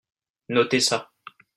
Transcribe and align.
Notez 0.49 0.79
ça. 0.79 1.11